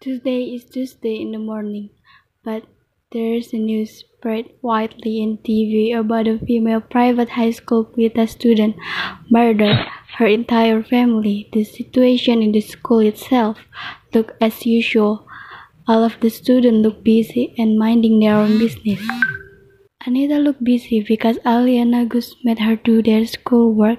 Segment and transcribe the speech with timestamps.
[0.00, 1.90] Tuesday is Tuesday in the morning,
[2.42, 2.64] but
[3.12, 8.76] there's a news spread widely in TV about a female private high school PTA student
[9.28, 9.76] murdered
[10.16, 11.50] her entire family.
[11.52, 13.58] The situation in the school itself
[14.14, 15.28] looked as usual.
[15.86, 19.06] All of the students looked busy and minding their own business.
[20.06, 23.98] Anita looked busy because Ali and Agus made her do their schoolwork,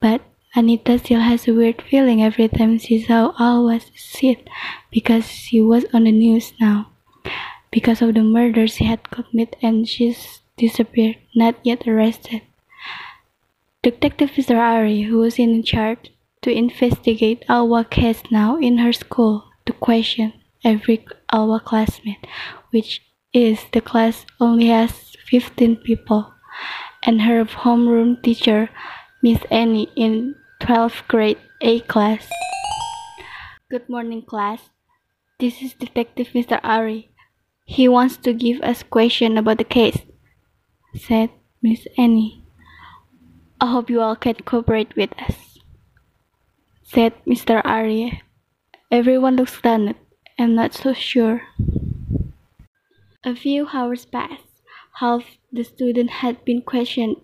[0.00, 0.20] but
[0.58, 4.50] Anita still has a weird feeling every time she saw Alwa's sit
[4.90, 6.90] because she was on the news now.
[7.70, 12.42] Because of the murder she had committed and she's disappeared, not yet arrested.
[13.84, 14.58] Detective Mr.
[14.58, 16.10] Ari, who was in charge
[16.42, 20.32] to investigate Alwa case now in her school, to question
[20.64, 22.26] every Alwa classmate,
[22.70, 23.00] which
[23.32, 26.34] is the class only has 15 people,
[27.04, 28.70] and her homeroom teacher,
[29.22, 30.34] Miss Annie, in
[30.68, 32.28] 12th grade A class.
[33.70, 34.68] Good morning, class.
[35.40, 36.60] This is Detective Mr.
[36.62, 37.08] Ari.
[37.64, 40.04] He wants to give us question about the case,
[40.94, 41.30] said
[41.62, 42.44] Miss Annie.
[43.58, 45.56] I hope you all can cooperate with us,
[46.82, 47.64] said Mr.
[47.64, 48.20] Ari.
[48.92, 49.94] Everyone looks stunned.
[50.38, 51.48] I'm not so sure.
[53.24, 54.52] A few hours passed.
[55.00, 57.16] Half the students had been questioned.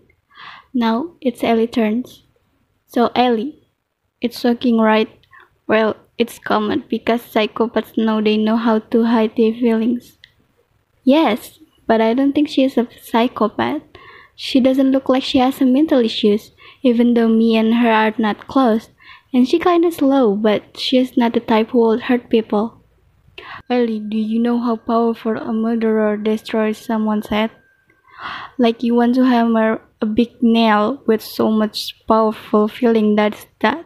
[0.73, 2.05] Now it's Ellie's turn.
[2.87, 3.67] So Ellie,
[4.21, 5.09] it's shocking, right?
[5.67, 10.17] Well, it's common because psychopaths know they know how to hide their feelings.
[11.05, 13.83] Yes, but I don't think she is a psychopath.
[14.35, 16.51] She doesn't look like she has some mental issues,
[16.83, 18.89] even though me and her are not close.
[19.33, 22.81] And she kinda slow, but she is not the type who will hurt people.
[23.69, 27.51] Ellie, do you know how powerful a murderer destroys someone's head?
[28.57, 33.85] Like you want to hammer a big nail with so much powerful feeling that's that.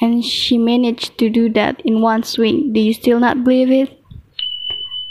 [0.00, 2.72] And she managed to do that in one swing.
[2.72, 4.00] Do you still not believe it?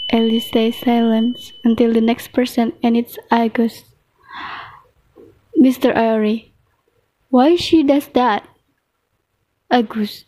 [0.10, 3.84] Ellie stays silent until the next person and it's Agus.
[5.58, 5.96] Mr.
[5.96, 6.52] Ari,
[7.30, 8.48] why she does that?
[9.72, 10.26] Agus,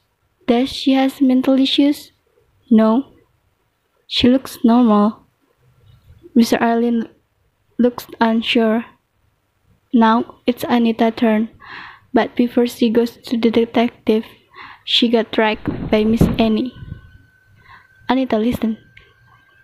[0.47, 2.11] does she has mental issues?
[2.71, 3.13] No.
[4.07, 5.25] She looks normal.
[6.35, 6.59] Mr.
[6.61, 7.09] Arlen
[7.77, 8.85] looks unsure.
[9.93, 11.49] Now it's Anita's turn,
[12.13, 14.25] but before she goes to the detective,
[14.83, 16.73] she got dragged by Miss Annie.
[18.07, 18.77] Anita, listen.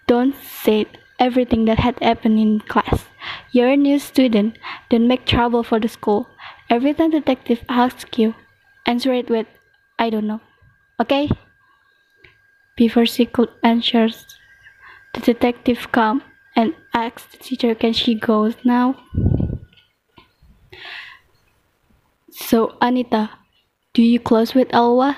[0.08, 0.86] Don't say
[1.20, 3.06] everything that had happened in class.
[3.52, 4.58] You're a new student.
[4.90, 6.28] Don't make trouble for the school.
[6.70, 8.34] Every time detective asks you,
[8.86, 9.46] answer it with,
[10.00, 10.42] I don't know.
[11.00, 11.30] Okay?
[12.76, 14.10] Before she could answer,
[15.14, 16.24] the detective come
[16.56, 18.96] and asked the teacher, can she go now?
[22.32, 23.30] So, Anita,
[23.94, 25.18] do you close with Alwa?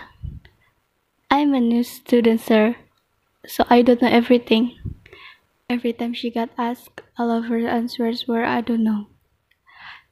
[1.30, 2.76] I'm a new student, sir,
[3.48, 4.78] so I don't know everything.
[5.70, 9.08] Every time she got asked, all of her answers were I don't know.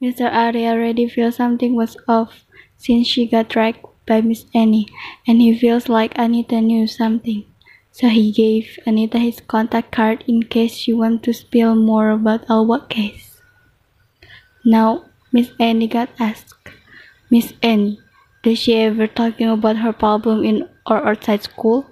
[0.02, 0.32] Mr.
[0.32, 2.46] Ari already feels something was off
[2.78, 4.88] since she got dragged by Miss Annie,
[5.28, 7.46] and he feels like Anita knew something.
[7.92, 12.50] So he gave Anita his contact card in case she wants to spill more about
[12.50, 13.42] our case.
[14.64, 16.56] Now, Miss Annie got asked,
[17.30, 18.00] Miss Annie,
[18.44, 21.86] does she ever talking about her problem in or outside school?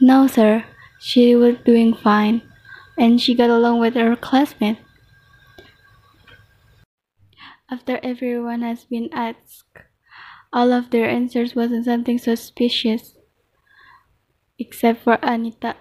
[0.00, 0.64] No, sir.
[1.00, 2.42] She was doing fine,
[2.96, 4.80] and she got along with her classmates.
[7.70, 9.66] After everyone has been asked,
[10.52, 13.14] all of their answers wasn't something suspicious,
[14.58, 15.76] except for Anita.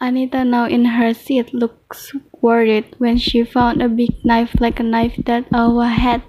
[0.00, 4.82] Anita, now in her seat, looks worried when she found a big knife like a
[4.82, 6.22] knife that Alwa had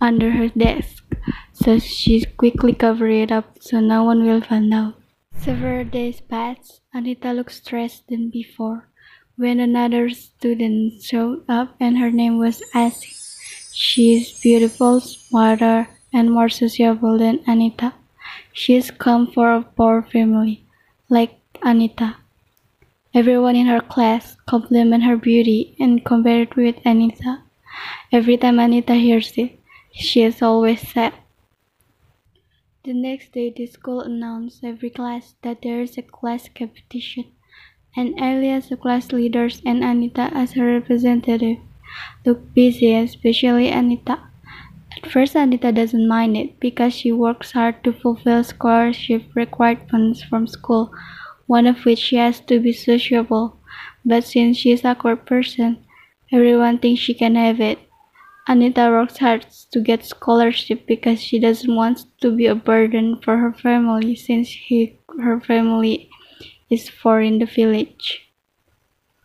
[0.00, 1.04] under her desk.
[1.52, 4.94] So she quickly covered it up so no one will find out.
[5.36, 6.80] Several days passed.
[6.92, 8.88] Anita looked stressed than before.
[9.36, 13.12] When another student showed up and her name was Asi.
[13.72, 17.94] She is beautiful, smarter, and more sociable than Anita.
[18.52, 20.63] She is come for a poor family,
[21.14, 22.16] like Anita.
[23.14, 27.42] Everyone in her class compliment her beauty and compare it with Anita.
[28.10, 29.60] Every time Anita hears it,
[29.92, 31.14] she is always sad.
[32.82, 37.30] The next day, the school announced every class that there is a class competition,
[37.94, 41.58] and Ali as the class leaders and Anita as her representative
[42.26, 44.18] look busy, especially Anita.
[44.96, 50.46] At first, Anita doesn't mind it because she works hard to fulfill scholarship requirements from
[50.46, 50.92] school,
[51.46, 53.60] one of which she has to be sociable.
[54.04, 55.84] But since she is a awkward person,
[56.32, 57.78] everyone thinks she can have it.
[58.46, 63.38] Anita works hard to get scholarship because she doesn't want to be a burden for
[63.38, 66.10] her family since he, her family
[66.70, 68.20] is far in the village.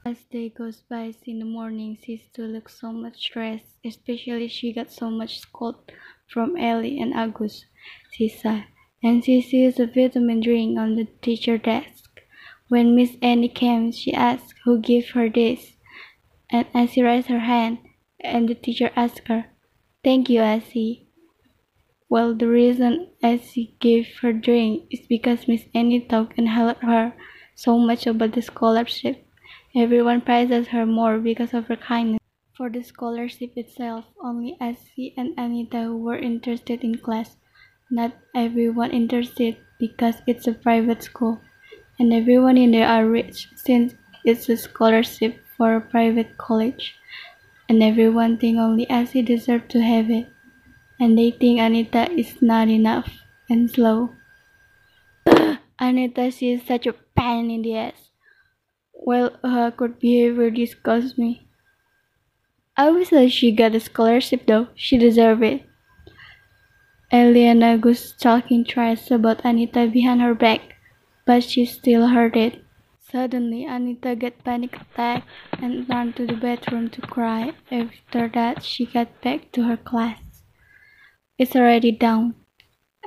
[0.06, 4.72] As day goes by in the morning, she still looks so much stressed, especially she
[4.72, 5.92] got so much scold
[6.26, 7.66] from Ellie and Agus,
[8.12, 8.64] she said,
[9.04, 12.22] and she sees a vitamin drink on the teacher desk.
[12.70, 15.74] When Miss Annie came, she asked who gave her this,
[16.50, 17.80] and she raised her hand,
[18.22, 19.48] and the teacher asked her,
[20.02, 21.10] Thank you, Essie.
[22.08, 27.14] Well, the reason Essie gave her drink is because Miss Annie talked and helped her
[27.54, 29.26] so much about the scholarship.
[29.76, 32.20] Everyone prizes her more because of her kindness.
[32.56, 37.38] For the scholarship itself, only Essie and Anita were interested in class.
[37.90, 41.40] Not everyone interested because it's a private school,
[42.00, 43.96] and everyone in there are rich since
[44.26, 46.96] it's a scholarship for a private college
[47.70, 50.28] and everyone think only Essie deserved to have it,
[51.00, 54.10] and they think Anita is not enough and slow.
[55.80, 58.09] Anita, she is such a pain in the ass.
[59.10, 61.48] Well, uh, her good behavior disgusts me.
[62.78, 65.66] I wish that she got a scholarship though, she deserved it.
[67.12, 70.76] Eliana was talking trash about Anita behind her back,
[71.26, 72.64] but she still heard it.
[73.00, 75.24] Suddenly, Anita got panic attack
[75.54, 77.54] and ran to the bathroom to cry.
[77.72, 80.22] After that, she got back to her class.
[81.40, 82.36] It's already down,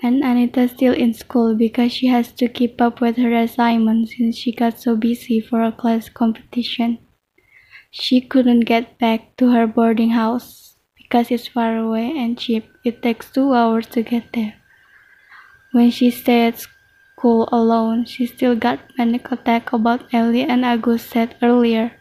[0.03, 4.37] and Anita still in school because she has to keep up with her assignments since
[4.37, 6.99] she got so busy for a class competition.
[7.91, 12.67] She couldn't get back to her boarding house because it's far away and cheap.
[12.85, 14.55] It takes two hours to get there.
[15.73, 16.67] When she stayed at
[17.19, 18.05] school alone.
[18.07, 21.93] She still got panic attack about Ellie and Agus said earlier,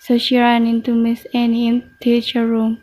[0.00, 2.80] so she ran into Miss Annie in teacher room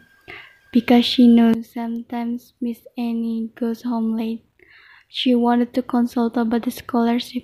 [0.71, 4.46] because she knows sometimes Miss Annie goes home late.
[5.09, 7.43] She wanted to consult about the scholarship.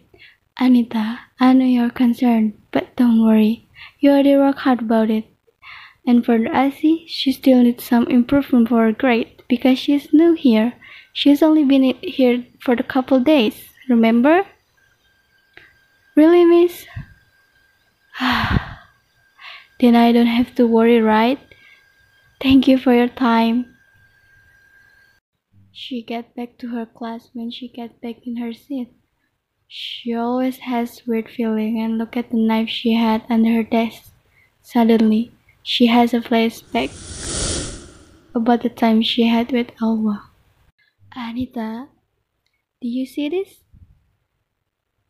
[0.59, 3.67] Anita, I know you're concerned, but don't worry.
[3.99, 5.25] You already work hard about it.
[6.05, 10.33] And for the Essie, she still needs some improvement for her grade because she's new
[10.33, 10.73] here.
[11.13, 13.69] She's only been here for a couple days.
[13.89, 14.45] Remember?
[16.15, 16.85] Really, miss?
[19.79, 21.39] then I don't have to worry, right?
[22.41, 23.72] Thank you for your time.
[25.75, 28.93] She get back to her class when she get back in her seat.
[29.67, 34.13] She always has weird feeling and look at the knife she had under her desk.
[34.61, 35.31] Suddenly,
[35.63, 36.93] she has a flashback
[38.35, 40.29] about the time she had with Alwa.
[41.15, 41.87] Anita,
[42.79, 43.63] do you see this?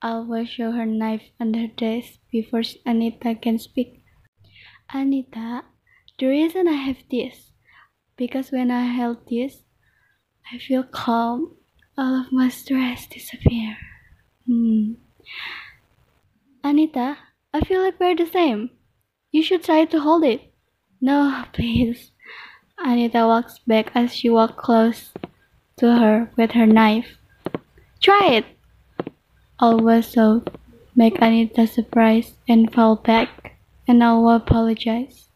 [0.02, 4.02] Alwa show her knife under her desk before Anita can speak.
[4.94, 5.66] Anita,
[6.18, 7.52] the reason I have this,
[8.16, 9.63] because when I held this,
[10.52, 11.56] I feel calm.
[11.98, 13.78] All of my stress disappear.
[14.48, 14.94] Hmm.
[16.64, 17.18] Anita,
[17.54, 18.72] I feel like we're the same.
[19.32, 20.52] You should try to hold it.
[21.00, 22.12] No, please.
[22.78, 25.12] Anita walks back as she walks close
[25.78, 27.18] to her with her knife.
[28.02, 28.46] Try it.
[29.60, 30.44] Alwa so
[30.96, 33.56] make Anita surprised and fall back,
[33.88, 35.28] and Alwa apologized.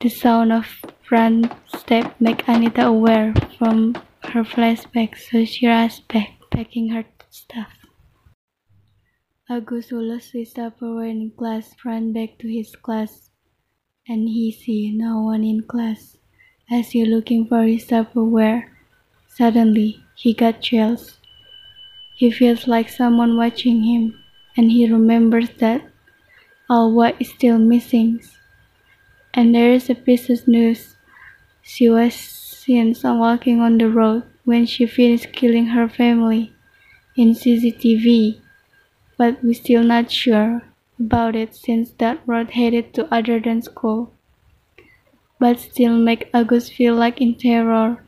[0.00, 0.64] The sound of
[1.02, 3.96] front step make Anita aware from
[4.30, 7.72] her flashback, so she rushed back, packing her stuff.
[9.50, 13.30] Agus lost his Tupperware in class, ran back to his class,
[14.06, 16.16] and he see no one in class.
[16.70, 18.70] As he looking for his Tupperware,
[19.26, 21.18] suddenly he got chills.
[22.14, 24.14] He feels like someone watching him,
[24.56, 25.82] and he remembers that
[26.70, 28.20] Alwa is still missing.
[29.34, 30.96] And there is a piece of news.
[31.62, 36.52] She was seen walking on the road when she finished killing her family
[37.16, 38.40] in CCTV,
[39.16, 40.62] but we're still not sure
[40.98, 44.12] about it since that road headed to other than school.
[45.38, 48.04] But still make Agus feel like in terror,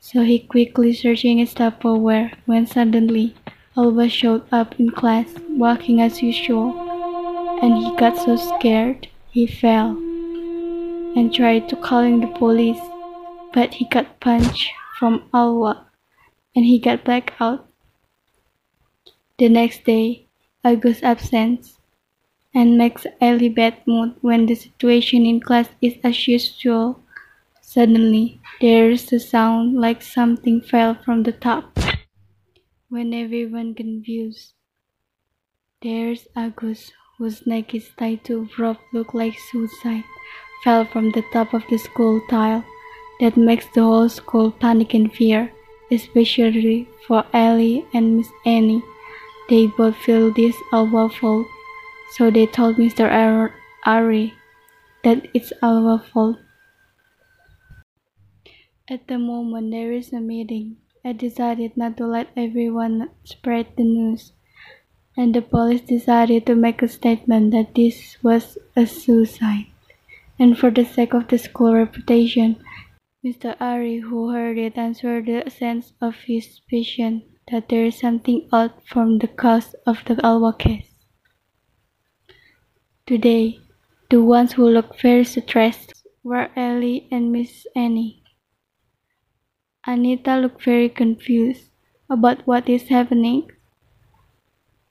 [0.00, 3.34] so he quickly searching his Tupperware when suddenly
[3.76, 6.74] Alwa showed up in class, walking as usual,
[7.62, 10.05] and he got so scared he fell
[11.16, 12.80] and tried to calling the police,
[13.52, 15.86] but he got punched from Alwa
[16.54, 17.66] and he got back out.
[19.38, 20.26] The next day,
[20.62, 21.78] Agus absents
[22.54, 27.00] and makes Ellie bad mood when the situation in class is as usual.
[27.60, 31.78] Suddenly, there is a sound like something fell from the top
[32.88, 34.52] when everyone confused.
[35.82, 40.04] There's Agus, whose neck is tied to a rope look like suicide.
[40.62, 42.64] Fell from the top of the school tile.
[43.20, 45.50] That makes the whole school panic and fear,
[45.90, 48.82] especially for Ellie and Miss Annie.
[49.48, 51.46] They both feel this awful,
[52.12, 53.08] so they told Mr.
[53.86, 54.34] Ari
[55.04, 56.36] that it's our fault.
[58.88, 63.84] At the moment there is a meeting, I decided not to let everyone spread the
[63.84, 64.32] news,
[65.16, 69.66] and the police decided to make a statement that this was a suicide.
[70.38, 72.62] And for the sake of the school reputation,
[73.24, 73.56] Mr.
[73.60, 78.72] Ari, who heard it, answered the sense of his suspicion that there is something odd
[78.84, 80.90] from the cause of the Alwa case.
[83.06, 83.60] Today,
[84.10, 88.22] the ones who looked very stressed were Ellie and Miss Annie.
[89.86, 91.70] Anita looked very confused
[92.10, 93.50] about what is happening.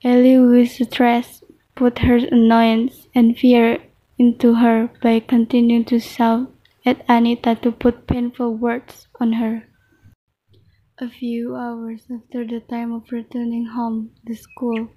[0.02, 1.42] Ellie, with stress,
[1.74, 3.78] put her annoyance and fear
[4.18, 6.50] into her by continuing to shout
[6.84, 9.64] at Anita to put painful words on her.
[10.98, 14.88] A few hours after the time of returning home, the school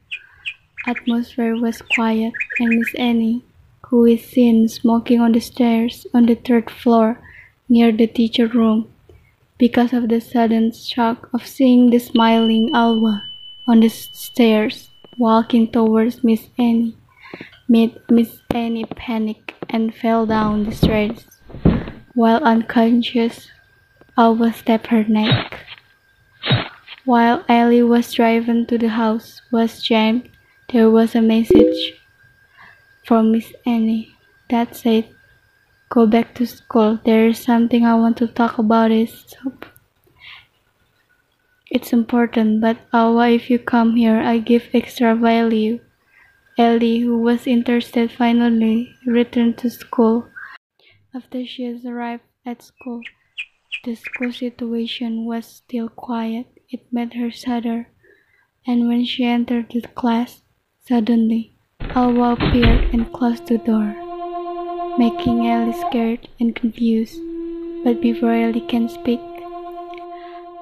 [0.88, 3.43] atmosphere was quiet, and Miss Annie,
[3.88, 7.19] who is seen smoking on the stairs on the third floor
[7.67, 8.88] near the teacher room,
[9.57, 13.23] because of the sudden shock of seeing the smiling Alwa
[13.67, 16.95] on the stairs walking towards Miss Annie,
[17.69, 21.27] Miss Annie panic and fell down the stairs.
[22.15, 23.51] While unconscious,
[24.17, 25.67] Alwa stabbed her neck.
[27.05, 30.29] While Ellie was driven to the house was jammed,
[30.73, 31.93] there was a message
[33.05, 34.15] from Miss Annie
[34.49, 35.05] that said
[35.89, 36.99] Go back to school.
[37.05, 38.91] There is something I want to talk about.
[38.91, 39.13] It.
[41.69, 45.79] It's important, but oh, Awa, if you come here, I give extra value.
[46.59, 50.27] Ellie, who was interested, finally returned to school.
[51.15, 53.01] After she arrived at school,
[53.83, 56.45] the school situation was still quiet.
[56.69, 57.89] It made her sadder.
[58.67, 60.43] And when she entered the class,
[60.85, 61.55] suddenly,
[61.95, 63.95] Awa appeared and closed the door
[64.99, 67.15] making Ellie scared and confused.
[67.85, 69.21] But before Ellie can speak,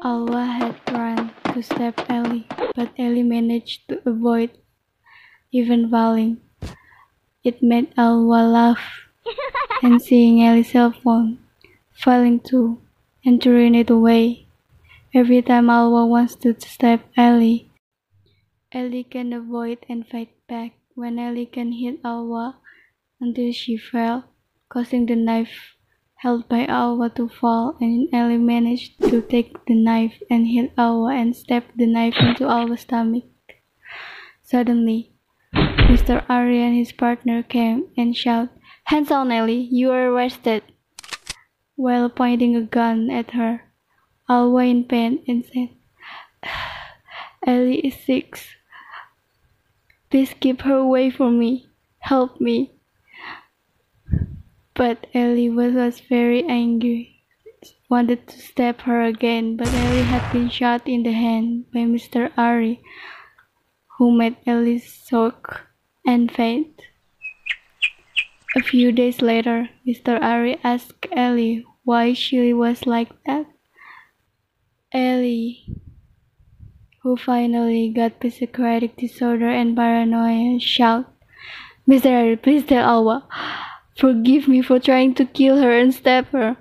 [0.03, 4.51] Alwa had run to stab Ellie, but Ellie managed to avoid
[5.57, 6.37] even falling.
[7.43, 9.09] It made Alwa laugh,
[9.81, 11.39] and seeing Ellie's cell phone
[11.91, 12.77] falling too
[13.25, 14.45] and throwing it away.
[15.13, 17.71] Every time Alwa wants to stab Ellie,
[18.71, 20.73] Ellie can avoid and fight back.
[20.93, 22.57] When Ellie can hit Alwa,
[23.21, 24.25] until she fell,
[24.69, 25.75] causing the knife
[26.21, 31.13] held by Alwa to fall, and Ellie managed to take the knife and hit Alwa
[31.15, 33.25] and stab the knife into Alwa's stomach.
[34.43, 35.13] Suddenly,
[36.07, 36.23] Mr.
[36.29, 38.49] Ari and his partner came and shouted,
[38.85, 40.63] Hands on, Ellie, you are arrested!
[41.75, 43.63] While pointing a gun at her,
[44.29, 45.67] Alwa in pain and said,
[47.45, 48.39] Ellie is sick.
[50.09, 51.67] Please keep her away from me.
[51.99, 52.71] Help me.
[54.75, 57.19] But Ellie was, was very angry,
[57.89, 62.31] wanted to stab her again, but Ellie had been shot in the hand by Mr.
[62.37, 62.79] Ari,
[63.97, 65.66] who made Ellie soak
[66.07, 66.81] and faint.
[68.55, 70.19] A few days later, Mr.
[70.19, 73.45] Ari asked Ellie why she was like that.
[74.93, 75.67] Ellie,
[77.03, 81.11] who finally got psychotic disorder and paranoia, shouted,
[81.87, 82.09] Mr.
[82.09, 83.27] Ari, please tell Alwa.
[83.97, 86.55] Forgive me for trying to kill her and stab her.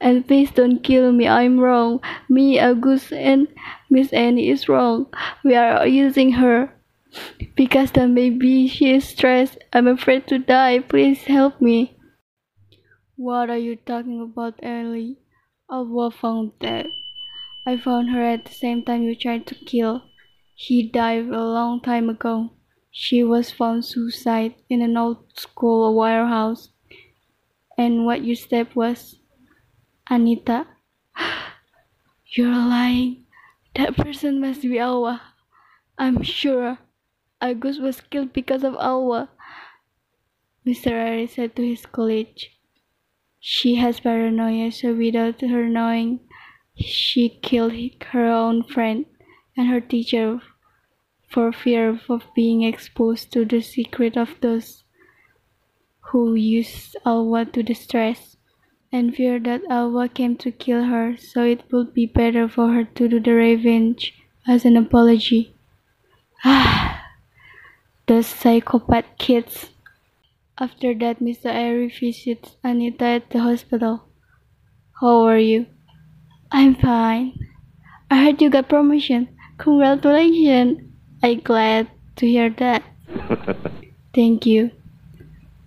[0.00, 2.00] And please don't kill me, I'm wrong.
[2.28, 3.48] Me, Agus, and
[3.88, 5.06] Miss Annie is wrong.
[5.44, 6.74] We are using her.
[7.54, 9.58] Because then maybe she is stressed.
[9.72, 10.78] I'm afraid to die.
[10.80, 11.96] Please help me.
[13.16, 15.18] What are you talking about, Ellie?
[15.70, 16.86] Alwa found dead.
[17.66, 20.02] I found her at the same time you tried to kill.
[20.54, 22.50] He died a long time ago.
[22.90, 26.70] She was found suicide in an old school warehouse.
[27.78, 29.16] And what you said was,
[30.10, 30.66] Anita,
[32.26, 33.24] you're lying.
[33.76, 35.22] That person must be Alwa.
[35.98, 36.78] I'm sure
[37.42, 39.28] Agus was killed because of Alwa.
[40.64, 40.92] Mr.
[40.92, 42.38] Ari said to his colleague.
[43.40, 46.20] She has paranoia, so without her knowing,
[46.76, 47.74] she killed
[48.12, 49.06] her own friend
[49.56, 50.40] and her teacher
[51.28, 54.84] for fear of being exposed to the secret of those
[56.12, 58.36] who used Alwa to distress,
[58.92, 62.84] and fear that Alwa came to kill her, so it would be better for her
[62.84, 64.14] to do the revenge
[64.46, 65.56] as an apology.
[66.44, 66.81] Ah,
[68.06, 69.70] those psychopath kids.
[70.58, 71.46] After that, Mr.
[71.46, 74.04] Ari visits Anita at the hospital.
[75.00, 75.66] How are you?
[76.50, 77.38] I'm fine.
[78.10, 79.28] I heard you got promotion.
[79.58, 80.82] Congratulations.
[81.22, 82.82] I'm glad to hear that.
[84.14, 84.70] Thank you.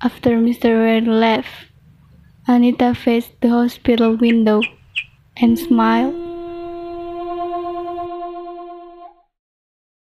[0.01, 0.69] After Mr.
[0.77, 1.49] Ari left,
[2.47, 4.61] Anita faced the hospital window
[5.35, 6.24] and smiled.